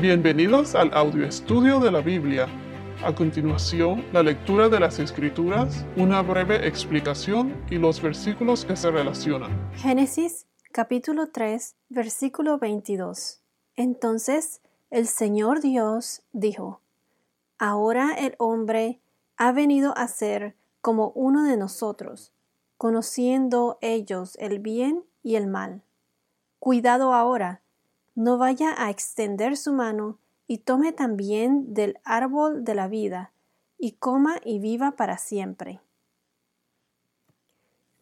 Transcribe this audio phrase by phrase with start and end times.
[0.00, 2.46] Bienvenidos al audio estudio de la Biblia.
[3.04, 8.92] A continuación, la lectura de las Escrituras, una breve explicación y los versículos que se
[8.92, 9.50] relacionan.
[9.74, 13.40] Génesis capítulo 3, versículo 22.
[13.74, 16.80] Entonces el Señor Dios dijo,
[17.58, 19.00] Ahora el hombre
[19.36, 22.32] ha venido a ser como uno de nosotros,
[22.76, 25.82] conociendo ellos el bien y el mal.
[26.60, 27.62] Cuidado ahora
[28.18, 33.32] no vaya a extender su mano y tome también del árbol de la vida,
[33.78, 35.80] y coma y viva para siempre.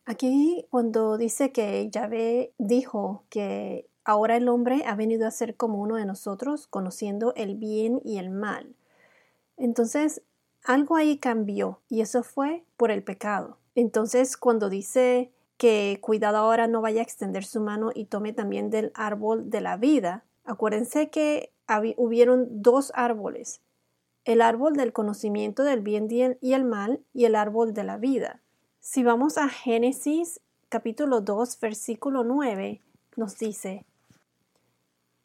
[0.06, 5.82] Aquí cuando dice que Yahvé dijo que ahora el hombre ha venido a ser como
[5.82, 8.74] uno de nosotros, conociendo el bien y el mal.
[9.58, 10.22] Entonces,
[10.64, 13.58] algo ahí cambió y eso fue por el pecado.
[13.74, 18.70] Entonces, cuando dice que cuidado ahora no vaya a extender su mano y tome también
[18.70, 20.24] del árbol de la vida.
[20.44, 21.52] Acuérdense que
[21.96, 23.60] hubieron dos árboles,
[24.24, 26.08] el árbol del conocimiento del bien
[26.40, 28.40] y el mal y el árbol de la vida.
[28.80, 32.80] Si vamos a Génesis capítulo 2 versículo 9,
[33.16, 33.84] nos dice,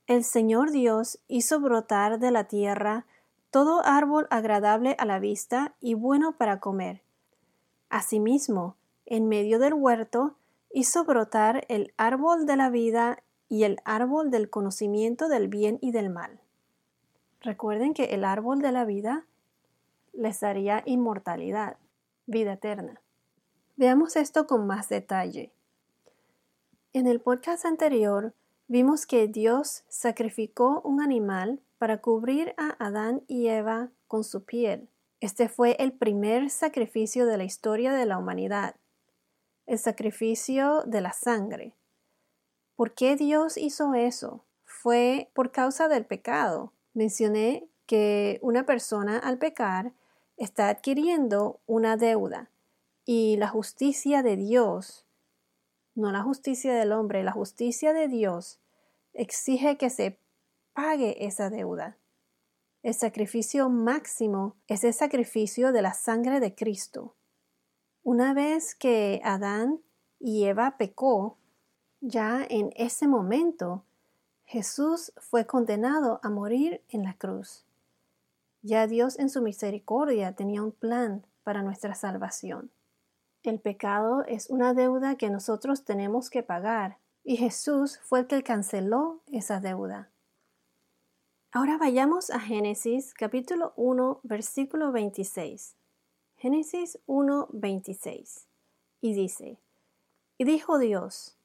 [0.07, 3.05] El Señor Dios hizo brotar de la tierra
[3.51, 7.01] todo árbol agradable a la vista y bueno para comer.
[7.89, 8.77] Asimismo,
[9.11, 10.37] en medio del huerto,
[10.73, 15.91] hizo brotar el árbol de la vida y el árbol del conocimiento del bien y
[15.91, 16.39] del mal.
[17.41, 19.25] Recuerden que el árbol de la vida
[20.13, 21.75] les daría inmortalidad,
[22.25, 23.01] vida eterna.
[23.75, 25.51] Veamos esto con más detalle.
[26.93, 28.33] En el podcast anterior
[28.69, 34.87] vimos que Dios sacrificó un animal para cubrir a Adán y Eva con su piel.
[35.19, 38.75] Este fue el primer sacrificio de la historia de la humanidad
[39.71, 41.73] el sacrificio de la sangre.
[42.75, 44.43] ¿Por qué Dios hizo eso?
[44.65, 46.73] Fue por causa del pecado.
[46.93, 49.93] Mencioné que una persona al pecar
[50.35, 52.51] está adquiriendo una deuda
[53.05, 55.07] y la justicia de Dios,
[55.95, 58.59] no la justicia del hombre, la justicia de Dios
[59.13, 60.19] exige que se
[60.73, 61.97] pague esa deuda.
[62.83, 67.15] El sacrificio máximo es el sacrificio de la sangre de Cristo.
[68.03, 69.79] Una vez que Adán
[70.19, 71.37] y Eva pecó,
[71.99, 73.85] ya en ese momento
[74.43, 77.63] Jesús fue condenado a morir en la cruz.
[78.63, 82.71] Ya Dios en su misericordia tenía un plan para nuestra salvación.
[83.43, 88.41] El pecado es una deuda que nosotros tenemos que pagar y Jesús fue el que
[88.41, 90.09] canceló esa deuda.
[91.51, 95.75] Ahora vayamos a Génesis capítulo 1 versículo 26.
[96.41, 98.47] Génesis 1:26.
[98.99, 99.59] Y dice,
[100.39, 101.37] Y dijo Dios,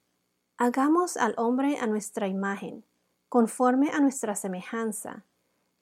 [0.56, 2.82] Hagamos al hombre a nuestra imagen,
[3.28, 5.26] conforme a nuestra semejanza,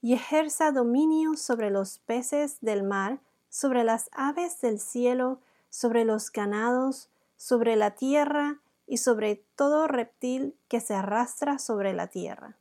[0.03, 3.21] y ejerza dominio sobre los peces del mar,
[3.51, 5.39] sobre las aves del cielo,
[5.71, 12.09] sobre los ganados, sobre la tierra y sobre todo reptil que se arrastra sobre la
[12.09, 12.57] tierra.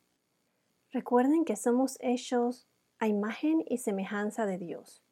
[0.92, 2.68] Recuerden que somos hechos
[3.00, 5.03] a imagen y semejanza de Dios.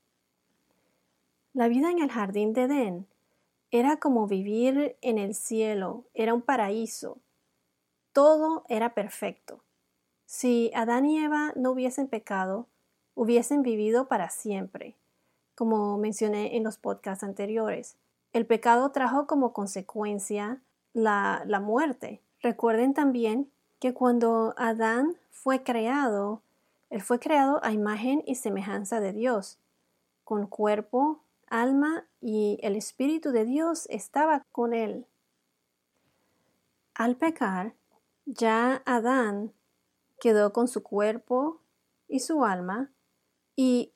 [1.53, 3.07] La vida en el jardín de Edén
[3.71, 7.17] era como vivir en el cielo, era un paraíso.
[8.13, 9.61] Todo era perfecto.
[10.25, 12.67] Si Adán y Eva no hubiesen pecado,
[13.15, 14.95] hubiesen vivido para siempre,
[15.53, 17.97] como mencioné en los podcasts anteriores.
[18.31, 20.61] El pecado trajo como consecuencia
[20.93, 22.21] la, la muerte.
[22.41, 26.41] Recuerden también que cuando Adán fue creado,
[26.89, 29.59] él fue creado a imagen y semejanza de Dios,
[30.23, 31.19] con cuerpo,
[31.51, 35.05] alma y el Espíritu de Dios estaba con él.
[36.95, 37.75] Al pecar,
[38.25, 39.51] ya Adán
[40.19, 41.61] quedó con su cuerpo
[42.07, 42.89] y su alma,
[43.55, 43.91] y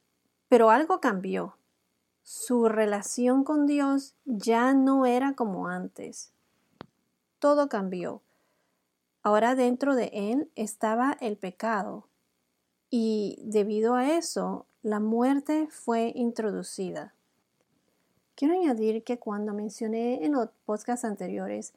[0.49, 1.57] pero algo cambió.
[2.23, 6.33] Su relación con Dios ya no era como antes.
[7.39, 8.21] Todo cambió.
[9.23, 12.07] Ahora dentro de él estaba el pecado,
[12.89, 17.14] y debido a eso la muerte fue introducida.
[18.35, 21.73] Quiero añadir que cuando mencioné en los podcasts anteriores,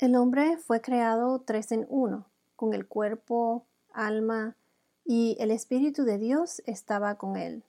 [0.00, 2.26] el hombre fue creado tres en uno,
[2.56, 4.56] con el cuerpo, alma
[5.04, 7.62] y el Espíritu de Dios estaba con él.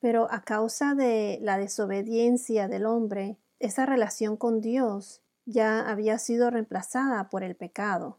[0.00, 6.50] Pero a causa de la desobediencia del hombre, esa relación con Dios ya había sido
[6.50, 8.16] reemplazada por el pecado.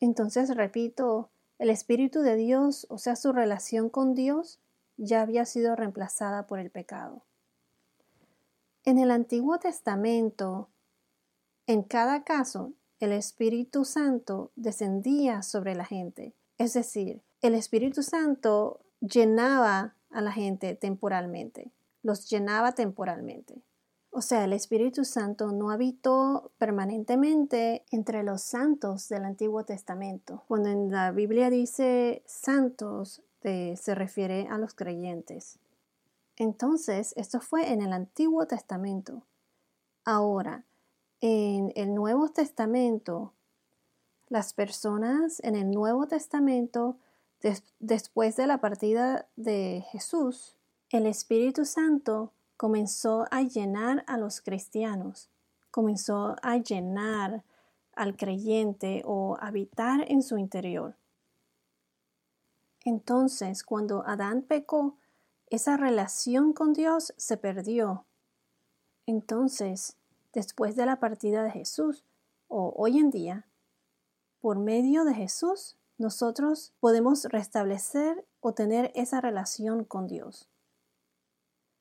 [0.00, 4.58] Entonces, repito, el Espíritu de Dios, o sea, su relación con Dios,
[4.96, 7.27] ya había sido reemplazada por el pecado.
[8.84, 10.70] En el Antiguo Testamento,
[11.66, 18.80] en cada caso, el Espíritu Santo descendía sobre la gente Es decir, el Espíritu Santo
[19.00, 21.70] llenaba a la gente temporalmente,
[22.02, 23.62] los llenaba temporalmente.
[24.10, 30.42] O sea, el Espíritu Santo no habitó permanentemente entre los santos del Antiguo Testamento.
[30.48, 35.60] Cuando en la Biblia dice santos, se refiere a los creyentes.
[36.38, 39.26] Entonces, esto fue en el Antiguo Testamento.
[40.04, 40.64] Ahora,
[41.20, 43.32] en el Nuevo Testamento,
[44.28, 46.96] las personas en el Nuevo Testamento,
[47.80, 50.56] después de la partida de Jesús,
[50.90, 55.30] el Espíritu Santo comenzó a llenar a los cristianos,
[55.72, 57.42] comenzó a llenar
[57.94, 60.94] al creyente o habitar en su interior.
[62.84, 64.96] Entonces, cuando Adán pecó,
[65.50, 68.04] esa relación con Dios se perdió.
[69.06, 69.96] Entonces,
[70.32, 72.04] después de la partida de Jesús,
[72.48, 73.46] o hoy en día,
[74.40, 80.48] por medio de Jesús, nosotros podemos restablecer o tener esa relación con Dios.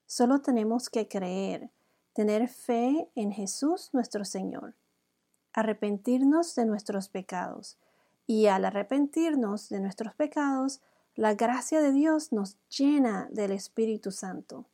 [0.06, 1.70] Solo tenemos que creer,
[2.14, 4.74] tener fe en Jesús nuestro Señor,
[5.54, 7.78] arrepentirnos de nuestros pecados,
[8.26, 10.82] y al arrepentirnos de nuestros pecados,
[11.18, 14.66] la gracia de Dios nos llena del Espíritu Santo.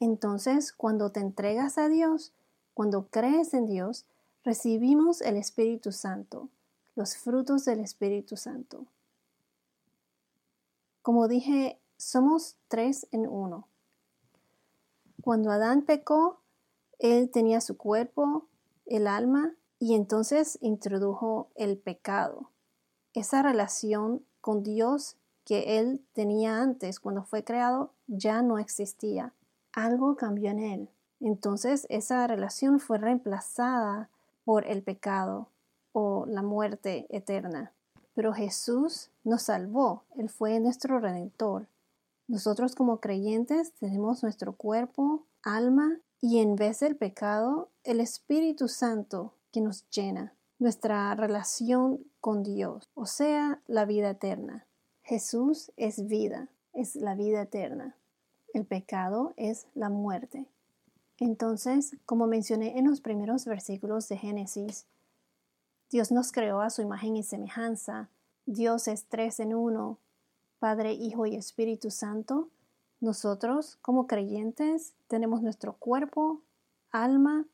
[0.00, 2.32] Entonces, cuando te entregas a Dios,
[2.74, 4.04] cuando crees en Dios,
[4.42, 6.48] recibimos el Espíritu Santo,
[6.96, 8.86] los frutos del Espíritu Santo.
[11.02, 13.68] Como dije, somos tres en uno.
[15.22, 16.40] Cuando Adán pecó,
[16.98, 18.48] él tenía su cuerpo,
[18.86, 22.50] el alma, y entonces introdujo el pecado.
[23.14, 25.16] Esa relación con Dios
[25.48, 29.32] que él tenía antes cuando fue creado ya no existía.
[29.72, 30.90] Algo cambió en él.
[31.20, 34.10] Entonces esa relación fue reemplazada
[34.44, 35.48] por el pecado
[35.92, 37.72] o la muerte eterna.
[38.12, 41.66] Pero Jesús nos salvó, Él fue nuestro redentor.
[42.26, 49.32] Nosotros como creyentes tenemos nuestro cuerpo, alma y en vez del pecado, el Espíritu Santo
[49.50, 54.67] que nos llena, nuestra relación con Dios, o sea, la vida eterna.
[55.08, 57.96] Jesús es vida, es la vida eterna.
[58.52, 60.44] El pecado es la muerte.
[61.18, 64.84] Entonces, como mencioné en los primeros versículos de Génesis,
[65.90, 68.10] Dios nos creó a su imagen y semejanza.
[68.44, 69.96] Dios es tres en uno,
[70.58, 72.50] Padre, Hijo y Espíritu Santo.
[73.00, 76.42] Nosotros, como creyentes, tenemos nuestro cuerpo,
[76.90, 77.46] alma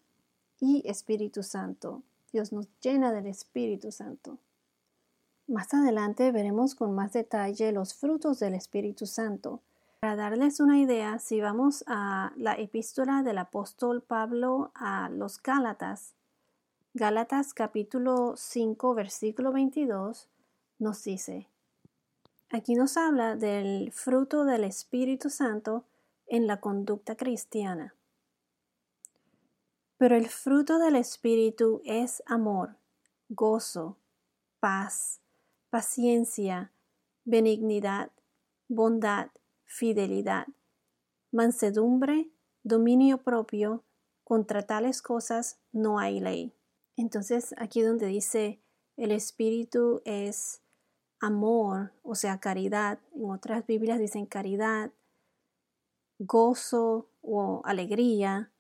[0.59, 2.03] y Espíritu Santo.
[2.33, 4.39] Dios nos llena del Espíritu Santo.
[5.47, 9.61] Más adelante veremos con más detalle los frutos del Espíritu Santo.
[10.01, 16.15] Para darles una idea, si vamos a la epístola del apóstol Pablo a los Gálatas,
[16.95, 20.29] Gálatas capítulo 5 versículo 22
[20.79, 21.49] nos dice,
[22.51, 25.85] aquí nos habla del fruto del Espíritu Santo
[26.27, 27.95] en la conducta cristiana.
[29.99, 32.77] Pero el fruto del Espíritu es amor,
[33.29, 33.97] gozo,
[34.61, 35.21] paz,
[35.75, 36.71] paciencia,
[37.25, 38.13] benignidad,
[38.69, 39.31] bondad,
[39.65, 40.47] fidelidad,
[41.33, 42.31] mansedumbre,
[42.63, 43.83] dominio propio,
[44.23, 46.55] contra tales cosas no hay ley.
[46.97, 48.61] Entonces aquí donde dice
[48.97, 50.63] el espíritu es
[51.19, 54.93] amor, o sea, caridad, en otras Biblias dicen caridad,
[56.21, 58.53] gozo o alegría,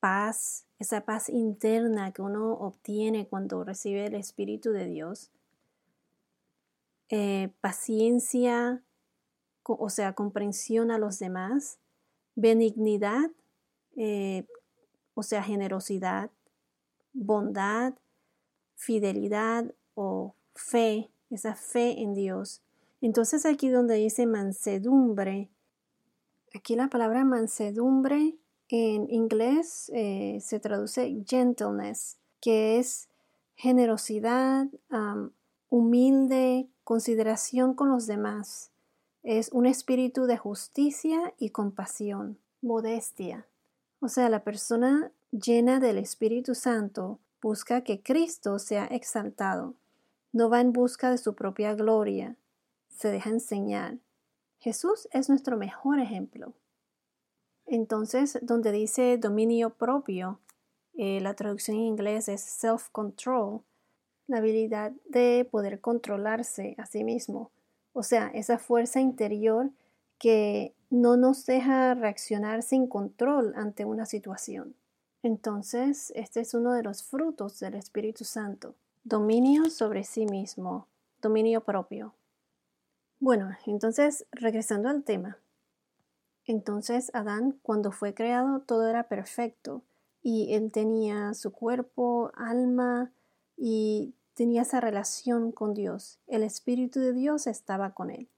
[0.00, 5.30] paz, esa paz interna que uno obtiene cuando recibe el Espíritu de Dios,
[7.08, 8.82] eh, paciencia,
[9.62, 11.78] o sea, comprensión a los demás,
[12.34, 13.30] benignidad,
[13.96, 14.44] eh,
[15.14, 16.30] o sea, generosidad,
[17.12, 17.94] bondad,
[18.74, 22.60] fidelidad o fe, esa fe en Dios.
[23.00, 25.48] Entonces aquí donde dice mansedumbre,
[26.54, 28.36] aquí la palabra mansedumbre
[28.68, 33.08] en inglés eh, se traduce gentleness, que es
[33.54, 34.66] generosidad,
[35.68, 38.70] humilde, consideración con los demás
[39.24, 43.44] es un espíritu de justicia y compasión, modestia.
[43.98, 49.74] O sea, la persona llena del Espíritu Santo busca que Cristo sea exaltado.
[50.32, 52.36] No va en busca de su propia gloria,
[52.88, 53.96] se deja enseñar.
[54.60, 56.52] Jesús es nuestro mejor ejemplo.
[57.66, 60.38] Entonces, donde dice dominio propio,
[60.94, 63.62] eh, la traducción en inglés es self-control,
[64.28, 67.50] la habilidad de poder controlarse a sí mismo,
[67.92, 69.70] o sea, esa fuerza interior
[70.18, 74.74] que no nos deja reaccionar sin control ante una situación.
[75.22, 78.74] Entonces, este es uno de los frutos del Espíritu Santo.
[79.02, 80.86] Dominio sobre sí mismo,
[81.20, 82.14] dominio propio.
[83.18, 85.38] Bueno, entonces, regresando al tema.
[86.44, 89.82] Entonces, Adán, cuando fue creado, todo era perfecto
[90.22, 93.10] y él tenía su cuerpo, alma
[93.56, 96.20] y tenía esa relación con Dios.
[96.26, 98.28] El Espíritu de Dios estaba con él.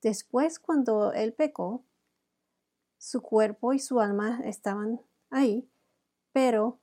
[0.00, 1.84] Después, cuando él pecó,
[2.96, 5.68] su cuerpo y su alma estaban ahí,
[6.32, 6.78] pero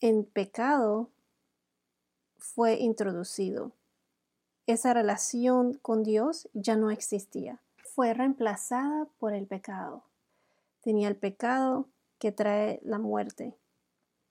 [0.00, 1.10] en pecado
[2.36, 3.72] fue introducido.
[4.66, 7.62] Esa relación con Dios ya no existía.
[7.78, 10.04] Fue reemplazada por el pecado.
[10.82, 11.88] Tenía el pecado
[12.18, 13.56] que trae la muerte.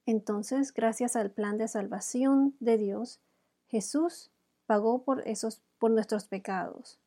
[0.08, 3.20] Entonces, gracias al plan de salvación de Dios,
[3.68, 4.32] Jesús
[4.66, 6.98] pagó por esos por nuestros pecados.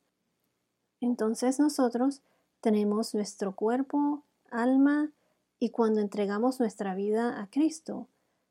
[1.01, 2.21] Entonces nosotros
[2.61, 5.11] tenemos nuestro cuerpo, alma
[5.59, 8.07] y cuando entregamos nuestra vida a Cristo,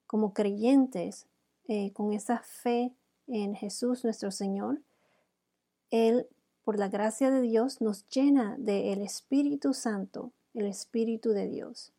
[0.07, 1.27] como creyentes,
[1.67, 2.91] eh, con esa fe
[3.27, 4.81] en Jesús nuestro Señor,
[5.91, 6.27] Él,
[6.63, 11.93] por la gracia de Dios, nos llena del Espíritu Santo, el Espíritu de Dios,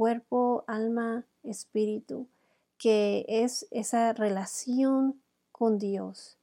[0.00, 2.26] cuerpo, alma, espíritu,
[2.78, 5.20] que es esa relación
[5.52, 6.38] con Dios.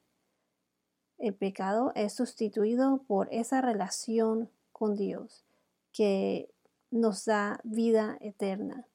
[1.18, 5.44] El pecado es sustituido por esa relación con Dios
[5.92, 6.52] que
[6.92, 8.86] nos da vida eterna.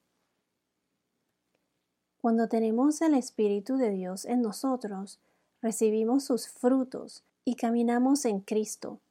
[2.21, 5.19] Cuando tenemos el Espíritu de Dios en nosotros,
[5.61, 9.01] recibimos sus frutos y caminamos en Cristo.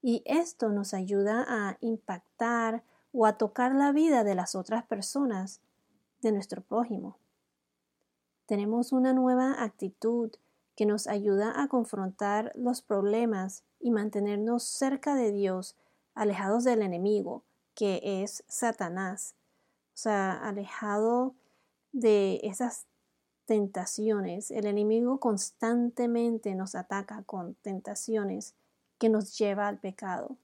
[0.00, 5.60] Y esto nos ayuda a impactar o a tocar la vida de las otras personas,
[6.22, 7.18] de nuestro prójimo.
[8.46, 10.30] Tenemos una nueva actitud
[10.76, 15.76] que nos ayuda a confrontar los problemas y mantenernos cerca de Dios,
[16.14, 17.42] alejados del enemigo,
[17.74, 19.34] que es Satanás.
[19.94, 21.34] O sea, alejado
[21.92, 22.86] de esas
[23.44, 24.50] tentaciones.
[24.50, 28.54] El enemigo constantemente nos ataca con tentaciones
[28.98, 30.36] que nos lleva al pecado.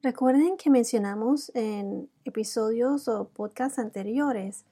[0.00, 4.64] Recuerden que mencionamos en episodios o podcasts anteriores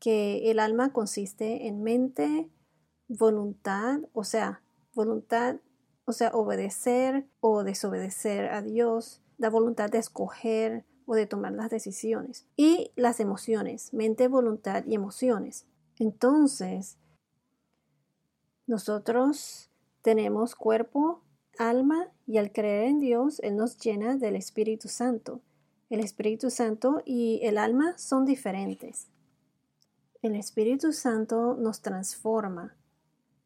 [0.00, 2.50] que el alma consiste en mente,
[3.06, 4.60] voluntad, o sea,
[4.92, 5.60] voluntad,
[6.04, 11.70] o sea, obedecer o desobedecer a Dios, la voluntad de escoger o de tomar las
[11.70, 15.64] decisiones, y las emociones, mente, voluntad y emociones.
[16.00, 16.98] Entonces,
[18.66, 19.70] nosotros
[20.00, 21.22] tenemos cuerpo,
[21.68, 25.40] alma, y al creer en Dios, Él nos llena del Espíritu Santo.
[25.90, 29.08] El Espíritu Santo y el alma son diferentes.
[30.22, 32.76] El Espíritu Santo nos transforma.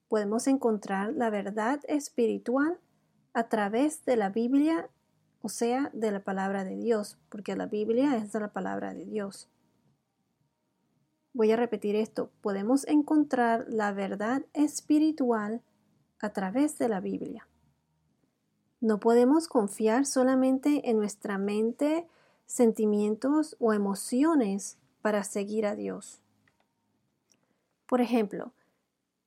[0.09, 2.79] Podemos encontrar la verdad espiritual
[3.33, 4.89] a través de la Biblia,
[5.43, 9.49] o sea, de la palabra de Dios, porque la Biblia es la palabra de Dios.
[11.33, 12.31] Voy a repetir esto.
[12.41, 15.63] Podemos encontrar la verdad espiritual
[16.21, 17.47] a través de la Biblia.
[18.81, 22.07] No podemos confiar solamente en nuestra mente,
[22.45, 26.21] sentimientos o emociones para seguir a Dios.
[27.87, 28.53] Por ejemplo,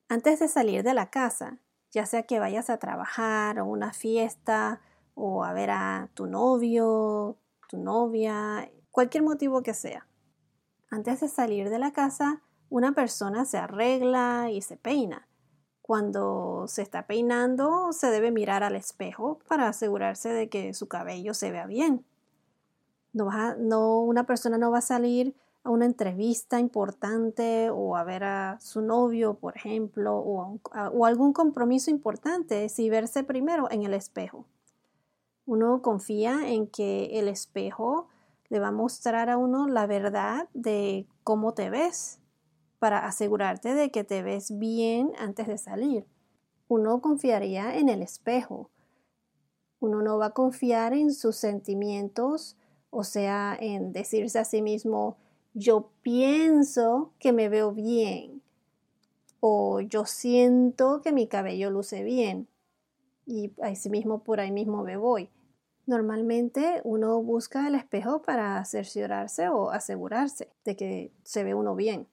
[0.08, 1.58] antes de salir de la casa,
[1.90, 4.80] ya sea que vayas a trabajar o una fiesta
[5.14, 7.36] o a ver a tu novio,
[7.68, 10.06] tu novia, cualquier motivo que sea.
[10.90, 15.26] Antes de salir de la casa, una persona se arregla y se peina.
[15.90, 21.34] Cuando se está peinando, se debe mirar al espejo para asegurarse de que su cabello
[21.34, 22.04] se vea bien.
[23.12, 23.28] No,
[23.58, 28.60] no una persona no va a salir a una entrevista importante o a ver a
[28.60, 30.60] su novio, por ejemplo, o,
[30.92, 34.46] o algún compromiso importante si verse primero en el espejo.
[35.44, 38.06] Uno confía en que el espejo
[38.48, 42.19] le va a mostrar a uno la verdad de cómo te ves
[42.80, 46.06] para asegurarte de que te ves bien antes de salir.
[46.66, 48.70] Uno confiaría en el espejo.
[49.78, 52.56] Uno no va a confiar en sus sentimientos,
[52.90, 55.16] o sea, en decirse a sí mismo,
[55.54, 58.42] yo pienso que me veo bien
[59.40, 62.48] o yo siento que mi cabello luce bien
[63.26, 65.30] y así mismo por ahí mismo me voy.
[65.86, 72.06] Normalmente uno busca el espejo para cerciorarse o asegurarse de que se ve uno bien.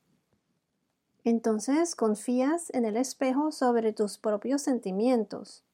[1.28, 5.66] Entonces confías en el espejo sobre tus propios sentimientos.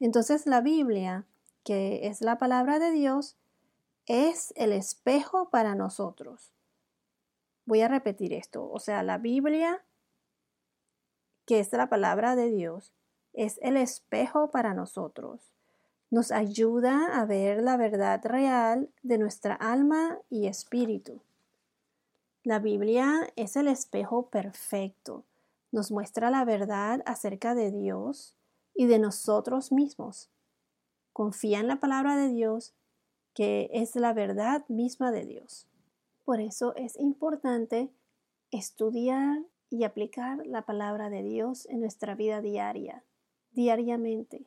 [0.00, 1.24] Entonces la Biblia,
[1.62, 3.36] que es la palabra de Dios,
[4.06, 6.52] es el espejo para nosotros.
[7.64, 8.68] Voy a repetir esto.
[8.68, 9.84] O sea, la Biblia,
[11.46, 12.92] que es la palabra de Dios,
[13.32, 15.54] es el espejo para nosotros.
[16.10, 21.22] Nos ayuda a ver la verdad real de nuestra alma y espíritu.
[22.44, 25.24] La Biblia es el espejo perfecto.
[25.70, 28.36] nos muestra la verdad acerca de Dios
[28.74, 30.28] y de nosotros mismos.
[31.12, 32.74] Confía en la palabra de Dios,
[33.32, 35.68] que es la verdad misma de Dios.
[36.24, 37.90] Por eso es importante
[38.50, 39.38] estudiar
[39.70, 43.04] y aplicar la palabra de Dios en nuestra vida diaria,
[43.52, 44.46] diariamente.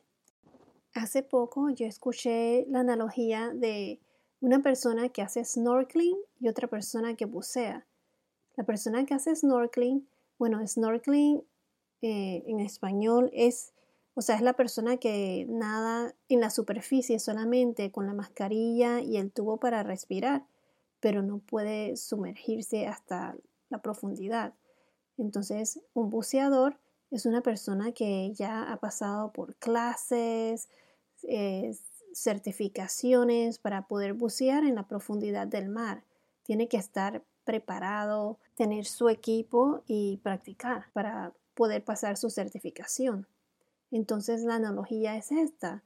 [0.94, 4.00] Hace poco yo escuché la analogía de
[4.46, 7.84] una persona que hace snorkeling y otra persona que bucea.
[8.54, 10.06] La persona que hace snorkeling,
[10.38, 11.42] bueno, snorkeling
[12.00, 13.72] eh, en español es,
[14.14, 19.16] o sea, es la persona que nada en la superficie solamente con la mascarilla y
[19.16, 20.46] el tubo para respirar,
[21.00, 23.36] pero no puede sumergirse hasta
[23.68, 24.54] la profundidad.
[25.18, 26.78] Entonces, un buceador
[27.10, 30.68] es una persona que ya ha pasado por clases,
[31.24, 31.76] eh,
[32.16, 36.02] certificaciones para poder bucear en la profundidad del mar.
[36.44, 43.26] Tiene que estar preparado, tener su equipo y practicar para poder pasar su certificación.
[43.90, 45.82] Entonces la analogía es esta.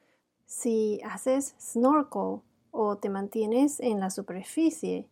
[0.46, 5.08] Si haces snorkel o te mantienes en la superficie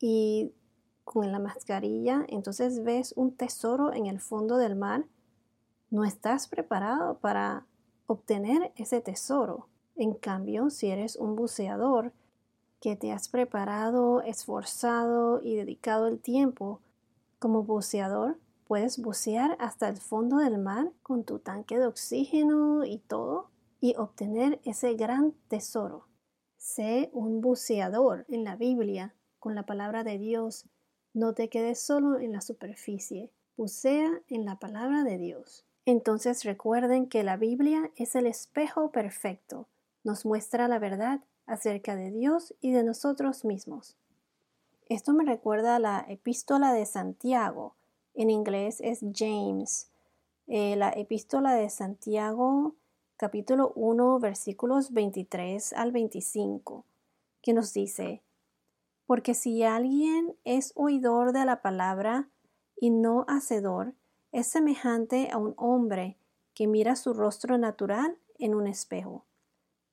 [0.00, 0.52] y
[1.04, 5.04] con la mascarilla, entonces ves un tesoro en el fondo del mar,
[5.90, 7.66] no estás preparado para
[8.06, 9.68] obtener ese tesoro.
[9.96, 12.12] En cambio, si eres un buceador
[12.80, 16.80] que te has preparado, esforzado y dedicado el tiempo
[17.38, 22.98] como buceador, puedes bucear hasta el fondo del mar con tu tanque de oxígeno y
[22.98, 26.06] todo y obtener ese gran tesoro.
[26.56, 30.66] Sé un buceador en la Biblia con la palabra de Dios.
[31.12, 33.30] No te quedes solo en la superficie.
[33.56, 35.66] Bucea en la palabra de Dios.
[35.84, 39.68] Entonces recuerden que la Biblia es el espejo perfecto
[40.04, 43.96] nos muestra la verdad acerca de Dios y de nosotros mismos.
[44.88, 47.76] Esto me recuerda a la epístola de Santiago.
[48.14, 49.90] En inglés es James.
[50.46, 52.74] Eh, la epístola de Santiago,
[53.16, 56.84] capítulo 1, versículos 23 al 25,
[57.40, 58.22] que nos dice,
[59.06, 62.28] Porque si alguien es oidor de la palabra
[62.76, 63.94] y no hacedor,
[64.32, 66.18] es semejante a un hombre
[66.54, 69.24] que mira su rostro natural en un espejo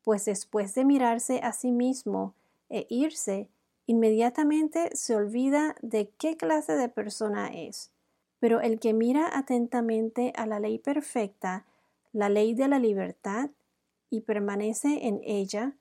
[0.04, 2.34] pues después de mirarse a sí mismo
[2.70, 3.50] e irse,
[3.86, 7.92] inmediatamente se olvida de qué clase de persona es.
[8.40, 11.66] Pero el que mira atentamente a la ley perfecta,
[12.14, 13.50] la ley de la libertad,
[14.10, 15.76] y permanece en ella,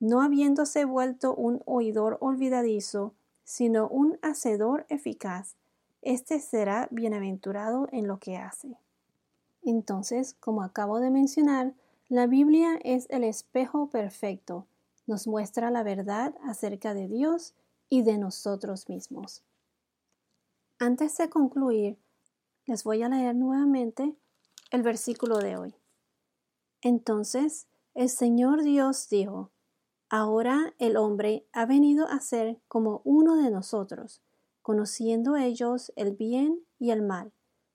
[0.00, 5.56] no habiéndose vuelto un oidor olvidadizo, sino un hacedor eficaz,
[6.02, 8.76] éste será bienaventurado en lo que hace.
[9.62, 11.74] Entonces, como acabo de mencionar,
[12.08, 14.66] la Biblia es el espejo perfecto,
[15.06, 17.54] nos muestra la verdad acerca de Dios
[17.88, 19.42] y de nosotros mismos.
[20.78, 21.98] Antes de concluir,
[22.66, 24.14] les voy a leer nuevamente
[24.70, 25.74] el versículo de hoy.
[26.80, 29.50] Entonces el Señor Dios dijo,
[30.08, 34.22] Ahora el hombre ha venido a ser como uno de nosotros,
[34.62, 37.32] conociendo ellos el bien y el mal.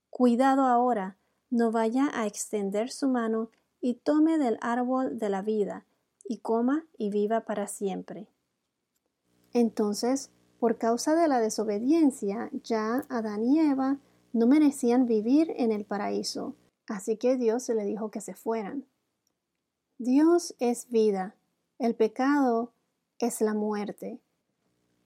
[0.10, 1.18] Cuidado ahora,
[1.50, 3.50] no vaya a extender su mano
[3.82, 5.86] y tome del árbol de la vida,
[6.24, 8.28] y coma y viva para siempre.
[9.54, 13.98] Entonces, por causa de la desobediencia, ya Adán y Eva
[14.32, 16.56] no merecían vivir en el paraíso,
[16.88, 18.86] así que Dios se le dijo que se fueran.
[19.98, 21.36] Dios es vida,
[21.80, 22.72] el pecado
[23.20, 24.20] es la muerte.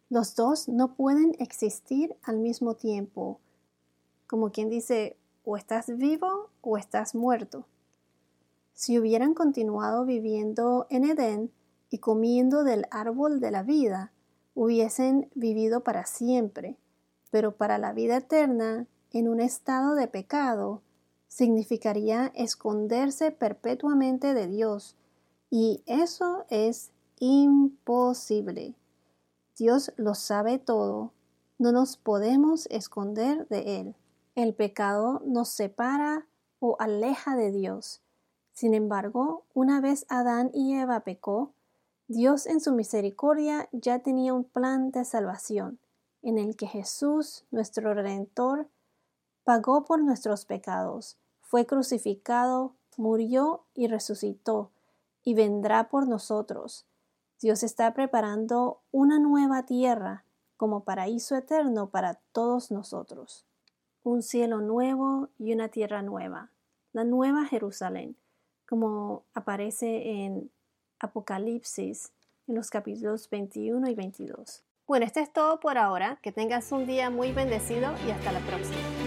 [0.10, 3.40] Los dos no pueden existir al mismo tiempo,
[4.28, 7.66] como quien dice, o estás vivo o estás muerto.
[8.76, 11.50] Si hubieran continuado viviendo en Edén
[11.90, 14.12] y comiendo del árbol de la vida,
[14.54, 16.78] hubiesen vivido para siempre,
[17.32, 20.82] pero para la vida eterna, en un estado de pecado,
[21.30, 24.98] significaría esconderse perpetuamente de Dios,
[25.50, 28.76] y eso es imposible.
[29.58, 31.14] Dios lo sabe todo,
[31.58, 33.96] no nos podemos esconder de Él.
[34.36, 36.28] El pecado nos separa
[36.60, 38.02] o aleja de Dios,
[38.56, 41.52] sin embargo, una vez Adán y Eva pecó,
[42.08, 45.78] Dios en su misericordia ya tenía un plan de salvación,
[46.22, 48.70] en el que Jesús, nuestro Redentor,
[49.44, 54.72] pagó por nuestros pecados, fue crucificado, murió y resucitó,
[55.22, 56.86] y vendrá por nosotros.
[57.42, 60.24] Dios está preparando una nueva tierra
[60.56, 63.44] como paraíso eterno para todos nosotros.
[64.04, 66.52] Un cielo nuevo y una tierra nueva,
[66.94, 68.16] la nueva Jerusalén
[68.68, 70.52] como aparece en
[71.00, 72.12] Apocalipsis
[72.48, 74.64] en los capítulos 21 y 22.
[74.88, 76.20] Bueno, esto es todo por ahora.
[76.22, 79.05] Que tengas un día muy bendecido y hasta la próxima.